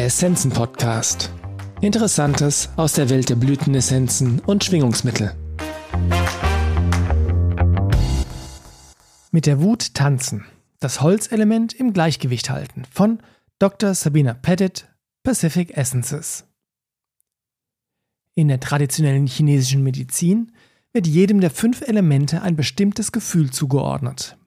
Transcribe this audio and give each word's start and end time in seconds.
Der 0.00 0.06
Essenzen 0.06 0.50
Podcast. 0.50 1.30
Interessantes 1.82 2.70
aus 2.76 2.94
der 2.94 3.10
Welt 3.10 3.28
der 3.28 3.34
Blütenessenzen 3.34 4.40
und 4.40 4.64
Schwingungsmittel. 4.64 5.36
Mit 9.30 9.44
der 9.44 9.60
Wut 9.60 9.92
tanzen. 9.92 10.46
Das 10.78 11.02
Holzelement 11.02 11.74
im 11.74 11.92
Gleichgewicht 11.92 12.48
halten 12.48 12.84
von 12.90 13.18
Dr. 13.58 13.92
Sabina 13.92 14.32
Pettit, 14.32 14.88
Pacific 15.22 15.76
Essences. 15.76 16.46
In 18.34 18.48
der 18.48 18.58
traditionellen 18.58 19.26
chinesischen 19.26 19.82
Medizin 19.82 20.52
wird 20.94 21.08
jedem 21.08 21.42
der 21.42 21.50
fünf 21.50 21.82
Elemente 21.82 22.40
ein 22.40 22.56
bestimmtes 22.56 23.12
Gefühl 23.12 23.50
zugeordnet. 23.50 24.38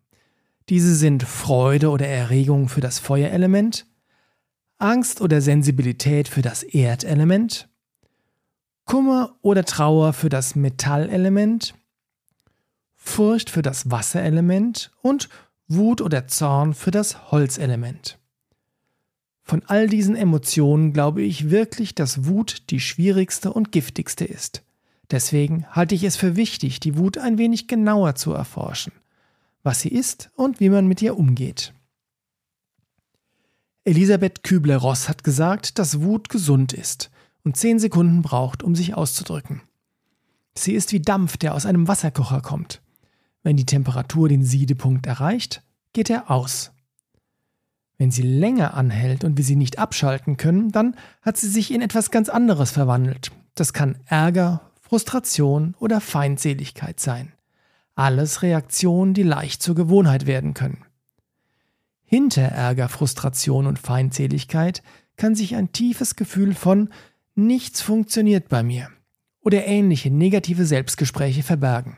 Diese 0.70 0.96
sind 0.96 1.22
Freude 1.22 1.92
oder 1.92 2.08
Erregung 2.08 2.70
für 2.70 2.82
das 2.82 2.98
Feuerelement, 2.98 3.86
Angst 4.83 5.21
oder 5.21 5.39
Sensibilität 5.39 6.28
für 6.28 6.42
das 6.42 6.61
Erdelement, 6.61 7.69
Kummer 8.83 9.37
oder 9.41 9.64
Trauer 9.64 10.11
für 10.11 10.28
das 10.28 10.55
Metallelement, 10.55 11.74
Furcht 12.97 13.50
für 13.50 13.61
das 13.61 13.89
Wasserelement 13.89 14.91
und 15.01 15.29
Wut 15.69 16.01
oder 16.01 16.27
Zorn 16.27 16.74
für 16.74 16.91
das 16.91 17.32
Holzelement. 17.32 18.19
Von 19.41 19.64
all 19.68 19.88
diesen 19.88 20.18
Emotionen 20.18 20.91
glaube 20.91 21.21
ich 21.21 21.50
wirklich, 21.50 21.96
dass 21.96 22.25
Wut 22.25 22.69
die 22.69 22.79
schwierigste 22.79 23.54
und 23.54 23.71
giftigste 23.71 24.25
ist. 24.25 24.63
Deswegen 25.11 25.65
halte 25.71 25.96
ich 25.96 26.04
es 26.04 26.18
für 26.18 26.36
wichtig, 26.36 26.82
die 26.82 26.97
Wut 26.97 27.18
ein 27.18 27.38
wenig 27.38 27.68
genauer 27.68 28.15
zu 28.15 28.33
erforschen, 28.33 28.93
was 29.63 29.79
sie 29.79 29.89
ist 29.89 30.29
und 30.36 30.60
wie 30.60 30.69
man 30.69 30.88
mit 30.88 31.02
ihr 31.02 31.18
umgeht. 31.18 31.74
Elisabeth 33.86 34.44
Kübler-Ross 34.44 35.09
hat 35.09 35.25
gesagt, 35.25 35.78
dass 35.78 36.02
Wut 36.02 36.30
gesund 36.30 36.71
ist 36.71 37.11
und 37.44 37.58
zehn 37.58 37.80
Sekunden 37.80 38.21
braucht, 38.21 38.63
um 38.63 38.75
sich 38.75 38.94
auszudrücken. 38.94 39.61
Sie 40.55 40.73
ist 40.73 40.94
wie 40.94 41.02
Dampf, 41.02 41.35
der 41.35 41.53
aus 41.53 41.66
einem 41.66 41.88
Wasserkocher 41.88 42.41
kommt. 42.41 42.81
Wenn 43.41 43.58
die 43.58 43.66
Temperatur 43.66 44.30
den 44.30 44.43
Siedepunkt 44.45 45.05
erreicht, 45.05 45.63
geht 45.91 46.09
er 46.09 46.31
aus. 46.31 46.71
Wenn 47.97 48.09
sie 48.09 48.21
länger 48.21 48.73
anhält 48.73 49.25
und 49.25 49.38
wir 49.38 49.43
sie 49.43 49.58
nicht 49.58 49.80
abschalten 49.80 50.38
können, 50.38 50.71
dann 50.71 50.95
hat 51.21 51.38
sie 51.38 51.49
sich 51.49 51.71
in 51.71 51.81
etwas 51.81 52.09
ganz 52.09 52.30
anderes 52.30 52.71
verwandelt. 52.71 53.31
Das 53.53 53.73
kann 53.73 53.97
Ärger, 54.05 54.61
Frustration 54.80 55.75
oder 55.80 55.99
Feindseligkeit 55.99 56.99
sein. 56.99 57.33
Alles 57.95 58.41
Reaktionen, 58.41 59.13
die 59.13 59.23
leicht 59.23 59.61
zur 59.61 59.75
Gewohnheit 59.75 60.25
werden 60.25 60.53
können. 60.53 60.86
Hinter 62.14 62.44
Ärger, 62.44 62.89
Frustration 62.89 63.66
und 63.66 63.80
Feindseligkeit 63.80 64.83
kann 65.17 65.33
sich 65.33 65.56
ein 65.56 65.72
tiefes 65.72 66.16
Gefühl 66.16 66.53
von 66.53 66.89
nichts 67.33 67.81
funktioniert 67.81 68.50
bei 68.50 68.61
mir 68.61 68.89
oder 69.42 69.66
ähnliche 69.66 70.11
negative 70.11 70.67
Selbstgespräche 70.67 71.42
verbergen. 71.42 71.97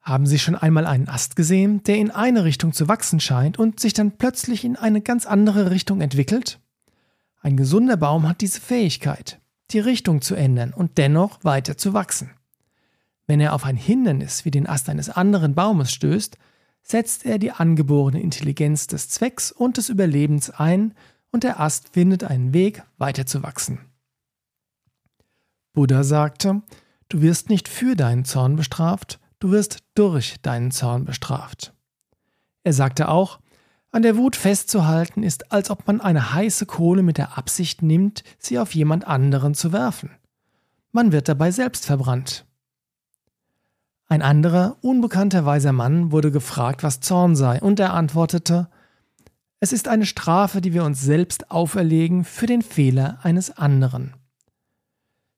Haben 0.00 0.26
Sie 0.26 0.40
schon 0.40 0.56
einmal 0.56 0.86
einen 0.86 1.06
Ast 1.06 1.36
gesehen, 1.36 1.84
der 1.84 1.98
in 1.98 2.10
eine 2.10 2.42
Richtung 2.42 2.72
zu 2.72 2.88
wachsen 2.88 3.20
scheint 3.20 3.60
und 3.60 3.78
sich 3.78 3.92
dann 3.92 4.10
plötzlich 4.10 4.64
in 4.64 4.74
eine 4.74 5.00
ganz 5.00 5.24
andere 5.24 5.70
Richtung 5.70 6.00
entwickelt? 6.00 6.58
Ein 7.42 7.56
gesunder 7.56 7.96
Baum 7.96 8.26
hat 8.26 8.40
diese 8.40 8.60
Fähigkeit, 8.60 9.38
die 9.70 9.78
Richtung 9.78 10.20
zu 10.20 10.34
ändern 10.34 10.74
und 10.74 10.98
dennoch 10.98 11.44
weiter 11.44 11.76
zu 11.76 11.92
wachsen. 11.92 12.30
Wenn 13.28 13.38
er 13.38 13.52
auf 13.52 13.64
ein 13.64 13.76
Hindernis 13.76 14.44
wie 14.44 14.50
den 14.50 14.66
Ast 14.66 14.88
eines 14.88 15.10
anderen 15.10 15.54
Baumes 15.54 15.92
stößt, 15.92 16.38
setzt 16.84 17.24
er 17.24 17.38
die 17.38 17.50
angeborene 17.50 18.20
Intelligenz 18.20 18.86
des 18.86 19.08
Zwecks 19.08 19.50
und 19.50 19.78
des 19.78 19.88
Überlebens 19.88 20.50
ein 20.50 20.94
und 21.32 21.42
der 21.42 21.58
Ast 21.58 21.88
findet 21.88 22.22
einen 22.22 22.52
Weg, 22.52 22.84
weiterzuwachsen. 22.98 23.80
Buddha 25.72 26.04
sagte, 26.04 26.62
du 27.08 27.22
wirst 27.22 27.48
nicht 27.48 27.68
für 27.68 27.96
deinen 27.96 28.24
Zorn 28.24 28.54
bestraft, 28.54 29.18
du 29.40 29.50
wirst 29.50 29.78
durch 29.94 30.36
deinen 30.42 30.70
Zorn 30.70 31.04
bestraft. 31.04 31.74
Er 32.62 32.72
sagte 32.72 33.08
auch, 33.08 33.40
an 33.90 34.02
der 34.02 34.16
Wut 34.16 34.36
festzuhalten 34.36 35.22
ist, 35.22 35.52
als 35.52 35.70
ob 35.70 35.86
man 35.86 36.00
eine 36.00 36.32
heiße 36.34 36.66
Kohle 36.66 37.02
mit 37.02 37.18
der 37.18 37.38
Absicht 37.38 37.82
nimmt, 37.82 38.24
sie 38.38 38.58
auf 38.58 38.74
jemand 38.74 39.06
anderen 39.06 39.54
zu 39.54 39.72
werfen. 39.72 40.10
Man 40.92 41.12
wird 41.12 41.28
dabei 41.28 41.50
selbst 41.50 41.86
verbrannt. 41.86 42.46
Ein 44.06 44.22
anderer, 44.22 44.76
unbekannter 44.82 45.46
weiser 45.46 45.72
Mann 45.72 46.12
wurde 46.12 46.30
gefragt, 46.30 46.82
was 46.82 47.00
Zorn 47.00 47.36
sei, 47.36 47.60
und 47.60 47.80
er 47.80 47.94
antwortete, 47.94 48.68
es 49.60 49.72
ist 49.72 49.88
eine 49.88 50.04
Strafe, 50.04 50.60
die 50.60 50.74
wir 50.74 50.84
uns 50.84 51.00
selbst 51.00 51.50
auferlegen 51.50 52.24
für 52.24 52.46
den 52.46 52.60
Fehler 52.60 53.18
eines 53.22 53.56
anderen. 53.56 54.12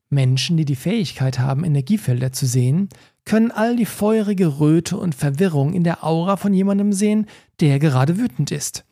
Menschen, 0.08 0.56
die 0.56 0.64
die 0.64 0.76
Fähigkeit 0.76 1.38
haben, 1.38 1.64
Energiefelder 1.64 2.32
zu 2.32 2.46
sehen, 2.46 2.88
können 3.24 3.52
all 3.52 3.76
die 3.76 3.86
feurige 3.86 4.58
Röte 4.58 4.96
und 4.96 5.14
Verwirrung 5.14 5.74
in 5.74 5.84
der 5.84 6.04
Aura 6.04 6.36
von 6.36 6.52
jemandem 6.52 6.92
sehen, 6.92 7.26
der 7.60 7.78
gerade 7.78 8.18
wütend 8.18 8.50
ist. 8.50 8.84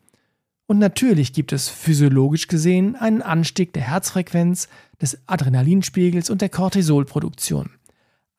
Und 0.67 0.79
natürlich 0.79 1.33
gibt 1.33 1.51
es 1.51 1.69
physiologisch 1.69 2.47
gesehen 2.47 2.95
einen 2.95 3.21
Anstieg 3.21 3.73
der 3.73 3.83
Herzfrequenz, 3.83 4.69
des 5.01 5.19
Adrenalinspiegels 5.27 6.29
und 6.29 6.41
der 6.41 6.49
Cortisolproduktion 6.49 7.69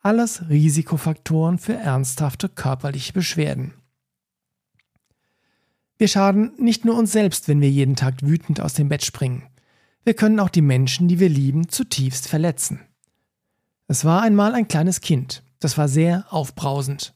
alles 0.06 0.48
Risikofaktoren 0.48 1.58
für 1.58 1.74
ernsthafte 1.74 2.48
körperliche 2.48 3.12
Beschwerden. 3.12 3.74
Wir 5.98 6.06
schaden 6.06 6.52
nicht 6.58 6.84
nur 6.84 6.96
uns 6.96 7.10
selbst, 7.10 7.48
wenn 7.48 7.60
wir 7.60 7.70
jeden 7.70 7.96
Tag 7.96 8.22
wütend 8.22 8.60
aus 8.60 8.74
dem 8.74 8.88
Bett 8.88 9.04
springen. 9.04 9.48
Wir 10.04 10.14
können 10.14 10.38
auch 10.38 10.48
die 10.48 10.62
Menschen, 10.62 11.08
die 11.08 11.18
wir 11.18 11.28
lieben, 11.28 11.68
zutiefst 11.68 12.28
verletzen. 12.28 12.82
Es 13.88 14.04
war 14.04 14.22
einmal 14.22 14.54
ein 14.54 14.68
kleines 14.68 15.00
Kind, 15.00 15.42
das 15.58 15.76
war 15.76 15.88
sehr 15.88 16.26
aufbrausend. 16.30 17.12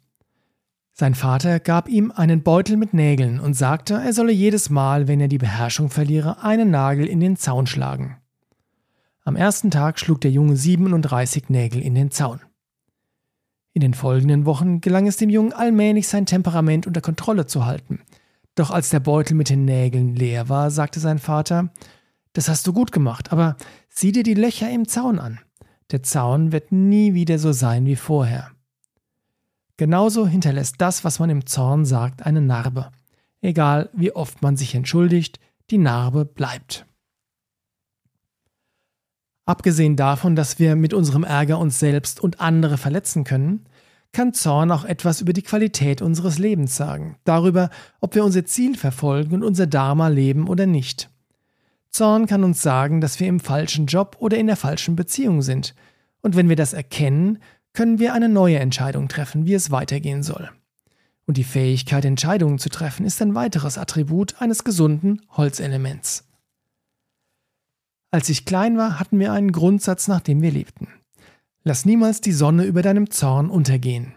Sein 0.92 1.14
Vater 1.14 1.60
gab 1.60 1.88
ihm 1.88 2.10
einen 2.10 2.42
Beutel 2.42 2.76
mit 2.76 2.92
Nägeln 2.92 3.38
und 3.38 3.54
sagte, 3.54 3.94
er 3.94 4.12
solle 4.12 4.32
jedes 4.32 4.68
Mal, 4.68 5.06
wenn 5.06 5.20
er 5.20 5.28
die 5.28 5.38
Beherrschung 5.38 5.90
verliere, 5.90 6.42
einen 6.42 6.72
Nagel 6.72 7.06
in 7.06 7.20
den 7.20 7.36
Zaun 7.36 7.68
schlagen. 7.68 8.16
Am 9.22 9.36
ersten 9.36 9.70
Tag 9.70 10.00
schlug 10.00 10.20
der 10.22 10.32
Junge 10.32 10.56
37 10.56 11.50
Nägel 11.50 11.80
in 11.82 11.94
den 11.94 12.10
Zaun. 12.10 12.40
In 13.72 13.80
den 13.80 13.94
folgenden 13.94 14.46
Wochen 14.46 14.80
gelang 14.80 15.06
es 15.06 15.16
dem 15.16 15.30
Jungen 15.30 15.52
allmählich 15.52 16.08
sein 16.08 16.26
Temperament 16.26 16.86
unter 16.86 17.00
Kontrolle 17.00 17.46
zu 17.46 17.66
halten. 17.66 18.00
Doch 18.54 18.70
als 18.70 18.90
der 18.90 19.00
Beutel 19.00 19.34
mit 19.34 19.48
den 19.48 19.64
Nägeln 19.64 20.16
leer 20.16 20.48
war, 20.48 20.70
sagte 20.70 20.98
sein 20.98 21.18
Vater, 21.18 21.72
das 22.32 22.48
hast 22.48 22.66
du 22.66 22.72
gut 22.72 22.92
gemacht, 22.92 23.32
aber 23.32 23.56
sieh 23.88 24.12
dir 24.12 24.22
die 24.22 24.34
Löcher 24.34 24.70
im 24.70 24.86
Zaun 24.88 25.18
an. 25.18 25.40
Der 25.90 26.02
Zaun 26.02 26.52
wird 26.52 26.72
nie 26.72 27.14
wieder 27.14 27.38
so 27.38 27.52
sein 27.52 27.86
wie 27.86 27.96
vorher. 27.96 28.50
Genauso 29.76 30.26
hinterlässt 30.26 30.76
das, 30.78 31.04
was 31.04 31.18
man 31.18 31.30
im 31.30 31.46
Zorn 31.46 31.84
sagt, 31.84 32.26
eine 32.26 32.40
Narbe. 32.40 32.90
Egal 33.40 33.88
wie 33.94 34.12
oft 34.12 34.42
man 34.42 34.56
sich 34.56 34.74
entschuldigt, 34.74 35.40
die 35.70 35.78
Narbe 35.78 36.24
bleibt. 36.24 36.86
Abgesehen 39.50 39.96
davon, 39.96 40.36
dass 40.36 40.60
wir 40.60 40.76
mit 40.76 40.94
unserem 40.94 41.24
Ärger 41.24 41.58
uns 41.58 41.80
selbst 41.80 42.20
und 42.20 42.40
andere 42.40 42.78
verletzen 42.78 43.24
können, 43.24 43.66
kann 44.12 44.32
Zorn 44.32 44.70
auch 44.70 44.84
etwas 44.84 45.20
über 45.20 45.32
die 45.32 45.42
Qualität 45.42 46.02
unseres 46.02 46.38
Lebens 46.38 46.76
sagen, 46.76 47.16
darüber, 47.24 47.68
ob 47.98 48.14
wir 48.14 48.24
unser 48.24 48.44
Ziel 48.44 48.76
verfolgen 48.76 49.34
und 49.34 49.42
unser 49.42 49.66
Dharma 49.66 50.06
leben 50.06 50.46
oder 50.46 50.66
nicht. 50.66 51.10
Zorn 51.88 52.26
kann 52.26 52.44
uns 52.44 52.62
sagen, 52.62 53.00
dass 53.00 53.18
wir 53.18 53.26
im 53.26 53.40
falschen 53.40 53.86
Job 53.86 54.18
oder 54.20 54.38
in 54.38 54.46
der 54.46 54.54
falschen 54.54 54.94
Beziehung 54.94 55.42
sind, 55.42 55.74
und 56.22 56.36
wenn 56.36 56.48
wir 56.48 56.54
das 56.54 56.72
erkennen, 56.72 57.40
können 57.72 57.98
wir 57.98 58.14
eine 58.14 58.28
neue 58.28 58.60
Entscheidung 58.60 59.08
treffen, 59.08 59.46
wie 59.46 59.54
es 59.54 59.72
weitergehen 59.72 60.22
soll. 60.22 60.48
Und 61.26 61.38
die 61.38 61.42
Fähigkeit, 61.42 62.04
Entscheidungen 62.04 62.60
zu 62.60 62.68
treffen, 62.68 63.04
ist 63.04 63.20
ein 63.20 63.34
weiteres 63.34 63.78
Attribut 63.78 64.40
eines 64.40 64.62
gesunden 64.62 65.22
Holzelements. 65.30 66.29
Als 68.10 68.28
ich 68.28 68.44
klein 68.44 68.76
war, 68.76 68.98
hatten 68.98 69.18
wir 69.18 69.32
einen 69.32 69.52
Grundsatz, 69.52 70.08
nach 70.08 70.20
dem 70.20 70.42
wir 70.42 70.50
lebten. 70.50 70.88
Lass 71.62 71.84
niemals 71.84 72.20
die 72.20 72.32
Sonne 72.32 72.64
über 72.64 72.82
deinem 72.82 73.10
Zorn 73.10 73.50
untergehen. 73.50 74.14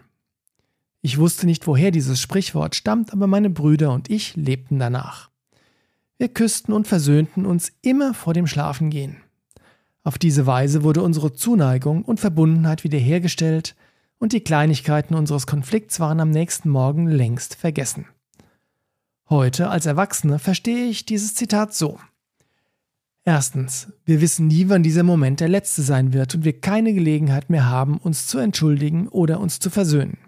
Ich 1.02 1.18
wusste 1.18 1.46
nicht, 1.46 1.66
woher 1.66 1.90
dieses 1.90 2.20
Sprichwort 2.20 2.74
stammt, 2.74 3.12
aber 3.12 3.26
meine 3.26 3.50
Brüder 3.50 3.92
und 3.92 4.10
ich 4.10 4.36
lebten 4.36 4.78
danach. 4.78 5.30
Wir 6.16 6.28
küssten 6.28 6.72
und 6.72 6.88
versöhnten 6.88 7.44
uns 7.44 7.72
immer 7.82 8.14
vor 8.14 8.32
dem 8.32 8.46
Schlafengehen. 8.46 9.18
Auf 10.02 10.18
diese 10.18 10.46
Weise 10.46 10.82
wurde 10.82 11.02
unsere 11.02 11.32
Zuneigung 11.32 12.02
und 12.04 12.20
Verbundenheit 12.20 12.84
wiederhergestellt 12.84 13.74
und 14.18 14.32
die 14.32 14.40
Kleinigkeiten 14.40 15.14
unseres 15.14 15.46
Konflikts 15.46 16.00
waren 16.00 16.20
am 16.20 16.30
nächsten 16.30 16.70
Morgen 16.70 17.06
längst 17.06 17.54
vergessen. 17.54 18.06
Heute 19.28 19.68
als 19.68 19.86
Erwachsene 19.86 20.38
verstehe 20.38 20.86
ich 20.86 21.04
dieses 21.04 21.34
Zitat 21.34 21.74
so. 21.74 21.98
Erstens, 23.26 23.90
wir 24.04 24.20
wissen 24.20 24.48
nie, 24.48 24.68
wann 24.68 24.82
dieser 24.82 25.02
Moment 25.02 25.40
der 25.40 25.48
letzte 25.48 25.80
sein 25.82 26.12
wird 26.12 26.34
und 26.34 26.44
wir 26.44 26.60
keine 26.60 26.92
Gelegenheit 26.92 27.48
mehr 27.48 27.66
haben, 27.66 27.96
uns 27.96 28.26
zu 28.26 28.38
entschuldigen 28.38 29.08
oder 29.08 29.40
uns 29.40 29.58
zu 29.60 29.70
versöhnen. 29.70 30.18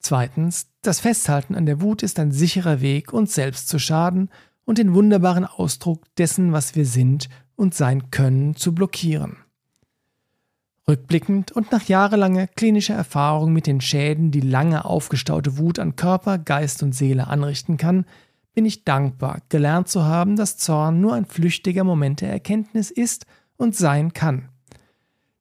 Zweitens, 0.00 0.68
das 0.80 1.00
Festhalten 1.00 1.54
an 1.54 1.66
der 1.66 1.82
Wut 1.82 2.02
ist 2.02 2.18
ein 2.18 2.32
sicherer 2.32 2.80
Weg, 2.80 3.12
uns 3.12 3.34
selbst 3.34 3.68
zu 3.68 3.78
schaden 3.78 4.30
und 4.64 4.78
den 4.78 4.94
wunderbaren 4.94 5.44
Ausdruck 5.44 6.04
dessen, 6.16 6.52
was 6.52 6.76
wir 6.76 6.86
sind 6.86 7.28
und 7.56 7.74
sein 7.74 8.10
können, 8.10 8.56
zu 8.56 8.74
blockieren. 8.74 9.36
Rückblickend 10.88 11.52
und 11.52 11.72
nach 11.72 11.82
jahrelanger 11.82 12.46
klinischer 12.46 12.94
Erfahrung 12.94 13.52
mit 13.52 13.66
den 13.66 13.80
Schäden, 13.80 14.30
die 14.30 14.40
lange 14.40 14.84
aufgestaute 14.84 15.58
Wut 15.58 15.78
an 15.78 15.96
Körper, 15.96 16.38
Geist 16.38 16.82
und 16.82 16.94
Seele 16.94 17.26
anrichten 17.26 17.76
kann, 17.76 18.06
bin 18.56 18.64
ich 18.64 18.84
dankbar, 18.84 19.42
gelernt 19.50 19.86
zu 19.86 20.04
haben, 20.04 20.34
dass 20.34 20.56
Zorn 20.56 21.02
nur 21.02 21.12
ein 21.12 21.26
flüchtiger 21.26 21.84
Moment 21.84 22.22
der 22.22 22.30
Erkenntnis 22.30 22.90
ist 22.90 23.26
und 23.58 23.76
sein 23.76 24.14
kann. 24.14 24.48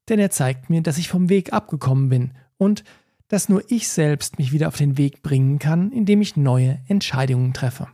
Denn 0.10 0.20
er 0.20 0.32
zeigt 0.32 0.70
mir, 0.70 0.82
dass 0.82 0.98
ich 0.98 1.08
vom 1.08 1.30
Weg 1.30 1.54
abgekommen 1.54 2.10
bin 2.10 2.32
und 2.58 2.84
dass 3.30 3.48
nur 3.48 3.64
ich 3.72 3.88
selbst 3.88 4.38
mich 4.38 4.52
wieder 4.52 4.68
auf 4.68 4.76
den 4.76 4.98
Weg 4.98 5.24
bringen 5.24 5.60
kann, 5.60 5.94
indem 5.94 6.22
ich 6.22 6.36
neue 6.36 6.82
Entscheidungen 6.90 7.54
treffe. 7.54 7.88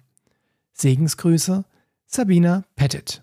Segensgrüße, 0.73 1.65
Sabina 2.07 2.63
Pettit. 2.75 3.21